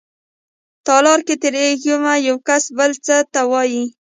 تالار 0.85 1.19
کې 1.27 1.35
تېرېږم 1.41 2.03
يوکس 2.29 2.63
بل 2.77 2.91
ته 3.05 3.15
څه 3.33 3.41
وايي. 3.51 3.83